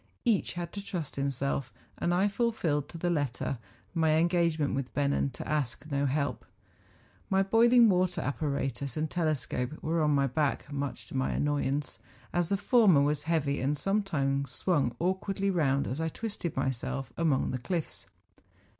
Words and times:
Each 0.25 0.53
had 0.53 0.73
to 0.73 0.83
trust 0.83 1.13
to 1.13 1.21
himself; 1.21 1.71
and 1.95 2.11
I 2.11 2.27
fulfilled 2.27 2.89
to 2.89 2.97
the 2.97 3.11
letter 3.11 3.59
my 3.93 4.13
engagement 4.13 4.73
with 4.73 4.91
Bennen 4.95 5.29
to 5.33 5.47
ask 5.47 5.85
no 5.91 6.07
help. 6.07 6.43
My 7.29 7.43
boiling 7.43 7.87
water 7.87 8.19
apparatus 8.21 8.97
and 8.97 9.11
telescope 9.11 9.73
were 9.83 10.01
on 10.01 10.09
my 10.09 10.25
back, 10.25 10.71
much 10.73 11.05
to 11.09 11.15
my 11.15 11.29
annoyance, 11.33 11.99
as 12.33 12.49
the 12.49 12.57
former 12.57 13.03
was 13.03 13.25
heavy, 13.29 13.61
and 13.61 13.77
sometimes 13.77 14.49
swung 14.49 14.95
awkwardly 14.97 15.51
round 15.51 15.85
as 15.85 16.01
I 16.01 16.09
twisted 16.09 16.57
myself 16.57 17.13
among 17.15 17.51
the 17.51 17.59
cliffs. 17.59 18.07